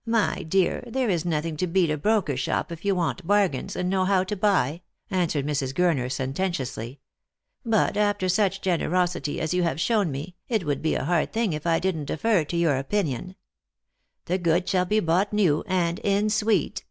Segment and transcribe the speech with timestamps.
[0.20, 3.88] "My dear, there is nothing to beat a broker's shop if you want bargains, and
[3.88, 5.72] know how to buy," answered Mrs.
[5.72, 7.00] Gurner sententiously."
[7.64, 11.54] But after such generosity as you have shown me, it would be a hard thing
[11.54, 13.36] if I didn't defer to your opinion.
[14.26, 16.84] The goods shall be bought new and in sweet."